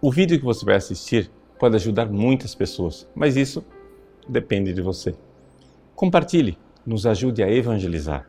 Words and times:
O 0.00 0.12
vídeo 0.12 0.38
que 0.38 0.44
você 0.44 0.64
vai 0.64 0.76
assistir 0.76 1.30
pode 1.58 1.74
ajudar 1.76 2.06
muitas 2.06 2.54
pessoas, 2.54 3.08
mas 3.14 3.34
isso 3.34 3.64
depende 4.28 4.74
de 4.74 4.82
você. 4.82 5.14
Compartilhe, 5.94 6.58
nos 6.84 7.06
ajude 7.06 7.42
a 7.42 7.50
evangelizar. 7.50 8.28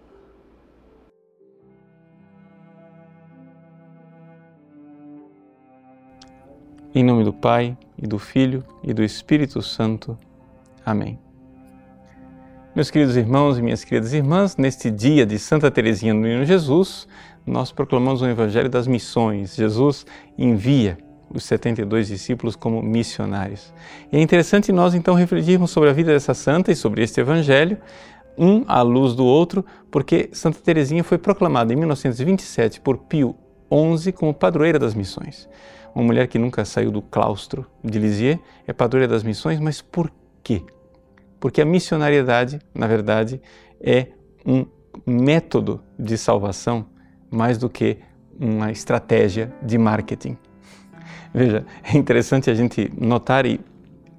Em 6.96 7.04
nome 7.04 7.26
do 7.26 7.34
Pai, 7.34 7.78
e 7.98 8.08
do 8.08 8.18
Filho, 8.18 8.64
e 8.82 8.94
do 8.94 9.04
Espírito 9.04 9.62
Santo. 9.62 10.18
Amém. 10.86 11.20
Meus 12.74 12.90
queridos 12.90 13.18
irmãos 13.18 13.58
e 13.58 13.62
minhas 13.62 13.84
queridas 13.84 14.14
irmãs, 14.14 14.56
neste 14.56 14.90
dia 14.90 15.26
de 15.26 15.38
Santa 15.38 15.70
Teresinha 15.70 16.14
do 16.14 16.20
Menino 16.20 16.46
Jesus, 16.46 17.08
nós 17.46 17.72
proclamamos 17.72 18.22
o 18.22 18.26
Evangelho 18.26 18.70
das 18.70 18.88
Missões. 18.88 19.56
Jesus 19.56 20.06
envia 20.38 20.98
os 21.30 21.44
72 21.44 22.08
discípulos 22.08 22.56
como 22.56 22.82
missionários. 22.82 23.74
E 24.12 24.18
é 24.18 24.22
interessante 24.22 24.72
nós 24.72 24.94
então 24.94 25.14
refletirmos 25.14 25.72
sobre 25.72 25.90
a 25.90 25.94
vida 25.94 26.12
dessa 26.12 26.34
santa 26.34 26.72
e 26.72 26.76
sobre 26.76 27.04
este 27.04 27.20
evangelho, 27.20 27.78
um 28.38 28.64
à 28.68 28.82
luz 28.82 29.16
do 29.16 29.26
outro, 29.26 29.66
porque 29.90 30.30
Santa 30.32 30.60
Teresinha 30.60 31.04
foi 31.04 31.18
proclamada 31.18 31.74
em 31.74 31.76
1927 31.76 32.80
por 32.82 32.98
Pio 32.98 33.36
XI 33.98 34.12
como 34.12 34.34
padroeira 34.34 34.78
das 34.78 34.94
missões. 34.94 35.50
Uma 35.94 36.06
mulher 36.06 36.28
que 36.28 36.38
nunca 36.38 36.64
saiu 36.64 36.92
do 36.92 37.02
claustro 37.02 37.66
de 37.84 37.98
Lisieux 37.98 38.40
é 38.68 38.74
padroeira 38.74 39.12
das 39.12 39.24
missões, 39.24 39.60
mas 39.60 39.82
por 39.82 40.12
quê? 40.44 40.62
Porque 41.40 41.62
a 41.62 41.66
missionariedade, 41.66 42.60
na 42.74 42.88
verdade, 42.88 43.42
é 43.82 44.08
um 44.46 44.66
método 45.06 45.82
de 45.98 46.18
salvação 46.18 46.86
mais 47.30 47.58
do 47.58 47.70
que 47.70 47.98
uma 48.40 48.72
estratégia 48.72 49.52
de 49.62 49.78
marketing. 49.78 50.38
Veja, 51.38 51.64
é 51.84 51.96
interessante 51.96 52.50
a 52.50 52.56
gente 52.56 52.92
notar 53.00 53.46
e 53.46 53.60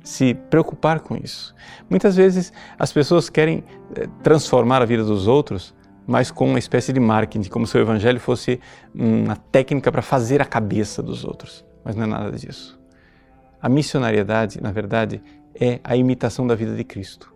se 0.04 0.34
preocupar 0.34 1.00
com 1.00 1.16
isso. 1.16 1.52
Muitas 1.90 2.14
vezes 2.14 2.52
as 2.78 2.92
pessoas 2.92 3.28
querem 3.28 3.64
eh, 3.96 4.08
transformar 4.22 4.82
a 4.82 4.84
vida 4.84 5.02
dos 5.02 5.26
outros, 5.26 5.74
mas 6.06 6.30
com 6.30 6.48
uma 6.48 6.60
espécie 6.60 6.92
de 6.92 7.00
marketing, 7.00 7.48
como 7.48 7.66
se 7.66 7.76
o 7.76 7.80
evangelho 7.80 8.20
fosse 8.20 8.60
uma 8.94 9.34
técnica 9.34 9.90
para 9.90 10.00
fazer 10.00 10.40
a 10.40 10.44
cabeça 10.44 11.02
dos 11.02 11.24
outros. 11.24 11.64
Mas 11.84 11.96
não 11.96 12.04
é 12.04 12.06
nada 12.06 12.30
disso. 12.30 12.78
A 13.60 13.68
missionariedade, 13.68 14.62
na 14.62 14.70
verdade, 14.70 15.20
é 15.60 15.80
a 15.82 15.96
imitação 15.96 16.46
da 16.46 16.54
vida 16.54 16.76
de 16.76 16.84
Cristo. 16.84 17.34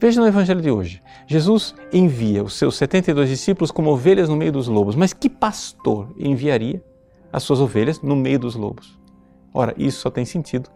Veja 0.00 0.22
no 0.22 0.26
Evangelho 0.26 0.62
de 0.62 0.70
hoje. 0.70 1.02
Jesus 1.26 1.74
envia 1.92 2.42
os 2.42 2.54
seus 2.54 2.76
72 2.76 3.28
discípulos 3.28 3.70
como 3.70 3.90
ovelhas 3.90 4.30
no 4.30 4.36
meio 4.36 4.52
dos 4.52 4.68
lobos. 4.68 4.94
Mas 4.94 5.12
que 5.12 5.28
pastor 5.28 6.14
enviaria 6.16 6.82
as 7.32 7.42
suas 7.42 7.60
ovelhas 7.60 8.00
no 8.00 8.16
meio 8.16 8.38
dos 8.38 8.54
lobos? 8.54 8.98
Ora, 9.52 9.74
isso 9.76 10.00
só 10.00 10.10
tem 10.10 10.24
sentido 10.24 10.70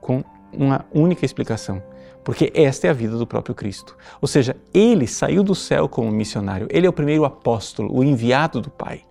com 0.00 0.22
uma 0.52 0.84
única 0.92 1.24
explicação. 1.24 1.82
Porque 2.22 2.50
esta 2.54 2.86
é 2.86 2.90
a 2.90 2.94
vida 2.94 3.18
do 3.18 3.26
próprio 3.26 3.54
Cristo. 3.54 3.96
Ou 4.20 4.26
seja, 4.26 4.56
ele 4.72 5.06
saiu 5.06 5.42
do 5.42 5.54
céu 5.54 5.88
como 5.88 6.10
missionário. 6.10 6.66
Ele 6.70 6.86
é 6.86 6.88
o 6.88 6.92
primeiro 6.92 7.24
apóstolo, 7.24 7.94
o 7.94 8.02
enviado 8.02 8.60
do 8.60 8.70
Pai 8.70 9.02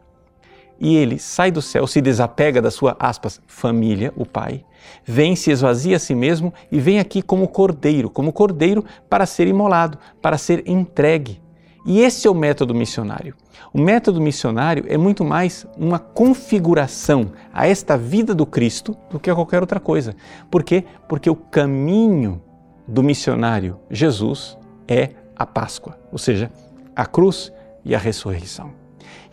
e 0.79 0.95
ele 0.95 1.17
sai 1.17 1.51
do 1.51 1.61
céu, 1.61 1.88
se 1.88 2.01
desapega 2.01 2.61
da 2.61 2.71
sua, 2.71 2.95
aspas, 2.99 3.41
família, 3.47 4.13
o 4.16 4.25
Pai, 4.25 4.66
vem, 5.05 5.35
se 5.35 5.51
esvazia 5.51 5.95
a 5.95 5.99
si 5.99 6.13
mesmo 6.13 6.53
e 6.71 6.79
vem 6.79 6.99
aqui 6.99 7.21
como 7.21 7.47
cordeiro, 7.47 8.09
como 8.09 8.33
cordeiro 8.33 8.83
para 9.09 9.25
ser 9.25 9.47
imolado, 9.47 9.97
para 10.21 10.38
ser 10.38 10.63
entregue. 10.67 11.41
E 11.86 12.00
esse 12.02 12.28
é 12.28 12.30
o 12.30 12.36
método 12.36 12.73
missionário. 12.73 13.36
O 13.73 13.80
método 13.80 14.22
missionário 14.22 14.86
é 14.88 14.98
muito 14.98 15.26
mais 15.26 15.67
uma 15.78 16.00
configuração 16.00 17.31
a 17.52 17.67
esta 17.67 17.98
vida 17.98 18.34
do 18.34 18.45
Cristo 18.45 18.95
do 19.09 19.20
que 19.20 19.30
a 19.30 19.36
qualquer 19.36 19.59
outra 19.62 19.80
coisa. 19.80 20.16
Por 20.50 20.64
quê? 20.64 20.86
Porque 21.09 21.30
o 21.30 21.36
caminho 21.36 22.42
do 22.88 23.03
missionário 23.03 23.80
Jesus 23.90 24.58
é 24.88 25.12
a 25.36 25.45
Páscoa, 25.45 25.98
ou 26.12 26.18
seja, 26.18 26.52
a 26.96 27.06
cruz 27.06 27.52
e 27.84 27.94
a 27.94 28.00
ressurreição. 28.00 28.72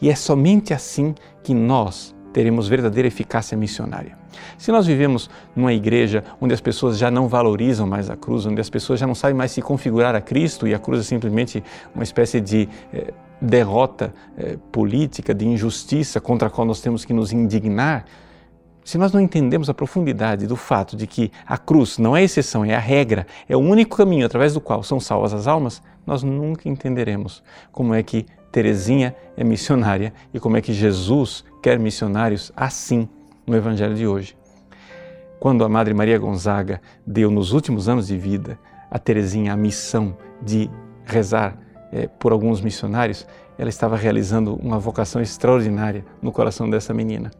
E 0.00 0.10
é 0.10 0.14
somente 0.14 0.74
assim 0.74 1.14
que 1.44 1.54
nós 1.54 2.14
teremos 2.32 2.66
verdadeira 2.66 3.06
eficácia 3.06 3.56
missionária. 3.56 4.19
Se 4.58 4.70
nós 4.70 4.86
vivemos 4.86 5.30
numa 5.54 5.72
igreja 5.72 6.24
onde 6.40 6.54
as 6.54 6.60
pessoas 6.60 6.98
já 6.98 7.10
não 7.10 7.28
valorizam 7.28 7.86
mais 7.86 8.10
a 8.10 8.16
cruz, 8.16 8.46
onde 8.46 8.60
as 8.60 8.70
pessoas 8.70 9.00
já 9.00 9.06
não 9.06 9.14
sabem 9.14 9.36
mais 9.36 9.50
se 9.52 9.62
configurar 9.62 10.14
a 10.14 10.20
Cristo 10.20 10.66
e 10.66 10.74
a 10.74 10.78
cruz 10.78 11.00
é 11.00 11.04
simplesmente 11.04 11.62
uma 11.94 12.04
espécie 12.04 12.40
de 12.40 12.68
eh, 12.92 13.12
derrota 13.40 14.12
eh, 14.36 14.56
política, 14.70 15.34
de 15.34 15.46
injustiça 15.46 16.20
contra 16.20 16.48
a 16.48 16.50
qual 16.50 16.66
nós 16.66 16.80
temos 16.80 17.04
que 17.04 17.12
nos 17.12 17.32
indignar, 17.32 18.04
se 18.84 18.98
nós 18.98 19.12
não 19.12 19.20
entendemos 19.20 19.68
a 19.68 19.74
profundidade 19.74 20.46
do 20.46 20.56
fato 20.56 20.96
de 20.96 21.06
que 21.06 21.30
a 21.46 21.58
cruz 21.58 21.98
não 21.98 22.16
é 22.16 22.22
exceção, 22.22 22.64
é 22.64 22.74
a 22.74 22.78
regra, 22.78 23.26
é 23.48 23.56
o 23.56 23.60
único 23.60 23.96
caminho 23.96 24.26
através 24.26 24.54
do 24.54 24.60
qual 24.60 24.82
são 24.82 24.98
salvas 24.98 25.32
as 25.32 25.46
almas, 25.46 25.82
nós 26.06 26.22
nunca 26.22 26.68
entenderemos 26.68 27.42
como 27.70 27.94
é 27.94 28.02
que 28.02 28.26
Terezinha 28.50 29.14
é 29.36 29.44
missionária 29.44 30.12
e 30.34 30.40
como 30.40 30.56
é 30.56 30.60
que 30.60 30.72
Jesus 30.72 31.44
quer 31.62 31.78
missionários 31.78 32.50
assim 32.56 33.08
no 33.50 33.56
Evangelho 33.56 33.96
de 33.96 34.06
hoje. 34.06 34.36
Quando 35.40 35.64
a 35.64 35.68
Madre 35.68 35.92
Maria 35.92 36.18
Gonzaga 36.18 36.80
deu 37.04 37.30
nos 37.30 37.52
últimos 37.52 37.88
anos 37.88 38.06
de 38.06 38.16
vida 38.16 38.58
a 38.88 38.98
Terezinha 38.98 39.52
a 39.52 39.56
missão 39.56 40.16
de 40.40 40.70
rezar 41.04 41.58
é, 41.90 42.06
por 42.06 42.30
alguns 42.30 42.60
missionários, 42.60 43.26
ela 43.58 43.68
estava 43.68 43.96
realizando 43.96 44.54
uma 44.54 44.78
vocação 44.78 45.20
extraordinária 45.20 46.04
no 46.22 46.30
coração 46.30 46.70
dessa 46.70 46.94
menina. 46.94 47.30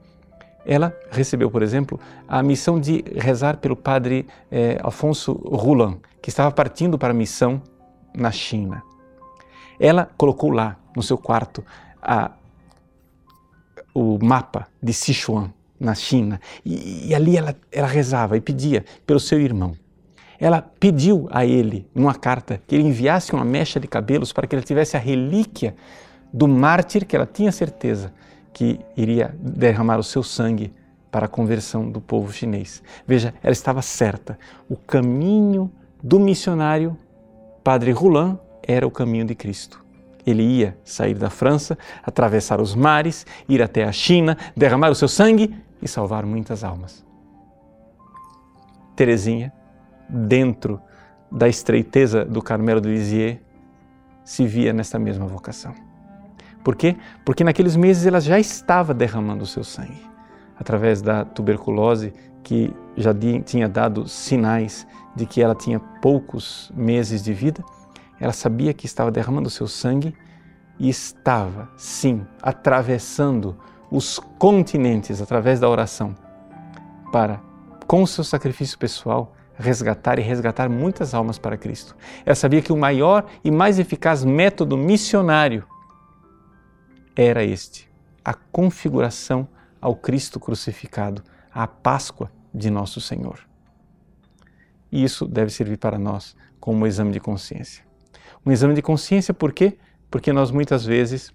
Ela 0.66 0.94
recebeu, 1.10 1.50
por 1.50 1.62
exemplo, 1.62 1.98
a 2.28 2.42
missão 2.42 2.81
de 2.81 3.04
rezar 3.16 3.59
pelo 3.59 3.77
padre 3.77 4.27
é, 4.50 4.78
Rouland, 4.82 5.98
que 6.21 6.28
estava 6.28 6.50
partindo 6.50 6.98
para 6.98 7.12
a 7.12 7.15
missão 7.15 7.62
na 8.15 8.31
China. 8.32 8.82
Ela 9.78 10.10
colocou 10.16 10.50
lá 10.50 10.77
no 10.94 11.03
seu 11.03 11.16
quarto 11.16 11.65
a, 12.03 12.32
o 13.94 14.19
mapa 14.22 14.66
de 14.82 14.92
Sichuan, 14.92 15.53
na 15.81 15.95
China, 15.95 16.39
e, 16.65 17.09
e 17.09 17.15
ali 17.15 17.37
ela, 17.37 17.57
ela 17.73 17.89
rezava 17.89 18.37
e 18.37 18.41
pedia 18.41 18.85
pelo 19.07 19.19
seu 19.19 19.41
irmão. 19.41 19.73
Ela 20.39 20.63
pediu 20.63 21.27
a 21.31 21.45
ele, 21.45 21.87
numa 21.95 22.15
carta, 22.15 22.63
que 22.67 22.75
ele 22.75 22.85
enviasse 22.85 23.33
uma 23.33 23.45
mecha 23.45 23.81
de 23.81 23.89
cabelos 23.89 24.33
para 24.33 24.47
que 24.47 24.55
ele 24.55 24.63
tivesse 24.63 24.97
a 24.97 25.01
relíquia 25.01 25.75
do 26.33 26.47
mártir 26.47 27.05
que 27.05 27.17
ela 27.17 27.27
tinha 27.27 27.51
certeza 27.51 28.13
que 28.53 28.81
iria 28.97 29.35
derramar 29.39 29.99
o 29.99 30.03
seu 30.03 30.23
sangue 30.23 30.73
para 31.11 31.27
a 31.27 31.29
conversão 31.29 31.91
do 31.91 32.01
povo 32.01 32.33
chinês. 32.33 32.83
Veja, 33.07 33.35
ela 33.43 33.53
estava 33.53 33.83
certa. 33.83 34.39
O 34.69 34.77
caminho 34.77 35.71
do 36.03 36.19
missionário 36.21 36.97
Padre 37.65 37.91
Rouland 37.91 38.39
era 38.63 38.87
o 38.87 38.91
caminho 38.91 39.25
de 39.25 39.35
Cristo. 39.35 39.85
Ele 40.27 40.43
ia 40.43 40.79
sair 40.85 41.15
da 41.15 41.31
França, 41.31 41.79
atravessar 42.03 42.61
os 42.61 42.75
mares, 42.75 43.27
ir 43.49 43.63
até 43.63 43.85
a 43.85 43.93
China, 43.93 44.37
derramar 44.57 44.91
o 44.91 44.95
seu 44.95 45.09
sangue 45.09 45.55
e 45.81 45.89
salvar 45.89 46.27
muitas 46.27 46.63
almas. 46.63 47.05
Terezinha, 48.95 49.53
dentro 50.09 50.81
da 51.31 51.49
estreiteza 51.49 52.25
do 52.25 52.43
Carmelo 52.43 52.81
de 52.81 52.89
Lisieux, 52.89 53.39
se 54.25 54.47
via 54.47 54.73
nesta 54.73 54.99
mesma 54.99 55.27
vocação. 55.27 55.75
Por 56.63 56.77
quê? 56.77 56.97
Porque 57.25 57.43
naqueles 57.43 57.77
meses 57.77 58.07
ela 58.07 58.21
já 58.21 58.39
estava 58.39 58.93
derramando 58.93 59.45
o 59.45 59.47
seu 59.47 59.65
sangue. 59.65 60.03
Através 60.59 61.01
da 61.01 61.25
tuberculose, 61.25 62.13
que 62.43 62.75
já 62.97 63.15
tinha 63.45 63.69
dado 63.69 64.07
sinais 64.07 64.87
de 65.17 65.25
que 65.25 65.41
ela 65.41 65.55
tinha 65.55 65.81
poucos 66.03 66.71
meses 66.75 67.23
de 67.23 67.33
vida, 67.33 67.65
ela 68.21 68.33
sabia 68.33 68.75
que 68.75 68.85
estava 68.85 69.11
derramando 69.11 69.49
o 69.49 69.51
seu 69.51 69.67
sangue 69.67 70.15
e 70.79 70.89
estava, 70.89 71.71
sim, 71.77 72.25
atravessando 72.43 73.57
os 73.91 74.19
continentes 74.39 75.21
através 75.21 75.59
da 75.59 75.69
oração 75.69 76.15
para, 77.11 77.41
com 77.87 78.03
o 78.03 78.07
seu 78.07 78.22
sacrifício 78.22 78.78
pessoal, 78.78 79.34
resgatar 79.57 80.19
e 80.19 80.22
resgatar 80.22 80.69
muitas 80.69 81.13
almas 81.15 81.39
para 81.39 81.57
Cristo. 81.57 81.97
Ela 82.25 82.34
sabia 82.34 82.63
que 82.63 82.72
o 82.72 82.77
maior 82.77 83.25
e 83.43 83.51
mais 83.51 83.78
eficaz 83.78 84.25
método 84.25 84.77
missionário 84.77 85.66
era 87.16 87.43
este: 87.43 87.91
a 88.25 88.34
configuração 88.34 89.49
ao 89.81 89.97
Cristo 89.97 90.39
crucificado, 90.39 91.23
à 91.53 91.66
Páscoa 91.66 92.31
de 92.55 92.71
nosso 92.71 93.01
Senhor. 93.01 93.41
E 94.93 95.03
isso 95.05 95.27
deve 95.27 95.51
servir 95.51 95.78
para 95.78 95.99
nós 95.99 96.37
como 96.59 96.81
um 96.81 96.87
exame 96.87 97.13
de 97.13 97.21
consciência. 97.21 97.90
Um 98.44 98.50
exame 98.50 98.74
de 98.74 98.82
consciência 98.82 99.32
por 99.34 99.53
quê? 99.53 99.78
Porque 100.10 100.32
nós 100.32 100.50
muitas 100.50 100.84
vezes 100.84 101.32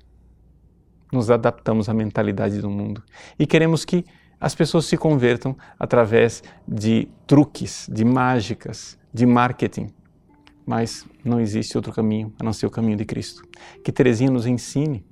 nos 1.12 1.30
adaptamos 1.30 1.88
à 1.88 1.94
mentalidade 1.94 2.60
do 2.60 2.70
mundo 2.70 3.04
e 3.38 3.46
queremos 3.46 3.86
que 3.86 4.06
as 4.40 4.54
pessoas 4.54 4.86
se 4.86 4.98
convertam 4.98 5.56
através 5.80 6.44
de 6.68 7.08
truques, 7.26 7.88
de 7.92 8.04
mágicas, 8.04 8.98
de 9.14 9.26
marketing. 9.26 9.88
Mas 10.66 11.06
não 11.24 11.40
existe 11.40 11.78
outro 11.78 11.94
caminho 11.94 12.34
a 12.40 12.44
não 12.44 12.52
ser 12.52 12.66
o 12.66 12.70
caminho 12.70 12.98
de 12.98 13.06
Cristo. 13.06 13.44
Que 13.84 13.92
Teresinha 13.92 14.30
nos 14.30 14.46
ensine 14.46 15.06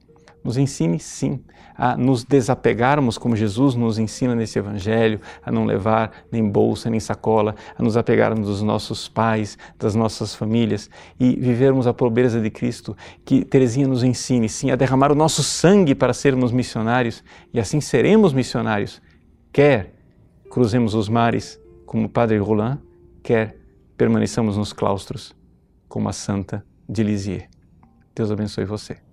Nos 0.43 0.57
ensine, 0.57 0.99
sim, 0.99 1.39
a 1.75 1.95
nos 1.95 2.23
desapegarmos, 2.23 3.17
como 3.17 3.35
Jesus 3.35 3.75
nos 3.75 3.97
ensina 3.97 4.35
nesse 4.35 4.59
Evangelho, 4.59 5.19
a 5.41 5.51
não 5.51 5.65
levar 5.65 6.11
nem 6.31 6.47
bolsa, 6.47 6.89
nem 6.89 6.99
sacola, 6.99 7.55
a 7.77 7.81
nos 7.81 7.95
apegarmos 7.95 8.47
dos 8.47 8.61
nossos 8.61 9.07
pais, 9.07 9.57
das 9.79 9.95
nossas 9.95 10.35
famílias 10.35 10.89
e 11.19 11.35
vivermos 11.35 11.87
a 11.87 11.93
pobreza 11.93 12.41
de 12.41 12.49
Cristo. 12.49 12.95
Que 13.23 13.45
Teresinha 13.45 13.87
nos 13.87 14.03
ensine, 14.03 14.49
sim, 14.49 14.69
a 14.69 14.75
derramar 14.75 15.11
o 15.11 15.15
nosso 15.15 15.41
sangue 15.41 15.95
para 15.95 16.13
sermos 16.13 16.51
missionários 16.51 17.23
e 17.53 17.59
assim 17.59 17.79
seremos 17.79 18.33
missionários, 18.33 19.01
quer 19.51 19.93
cruzemos 20.49 20.93
os 20.93 21.09
mares, 21.09 21.59
como 21.85 22.05
o 22.05 22.09
Padre 22.09 22.37
Roland, 22.37 22.79
quer 23.23 23.57
permaneçamos 23.97 24.57
nos 24.57 24.73
claustros, 24.73 25.35
como 25.87 26.09
a 26.09 26.13
Santa 26.13 26.63
de 26.87 27.03
Lisieux. 27.03 27.47
Deus 28.15 28.29
abençoe 28.29 28.65
você. 28.65 29.12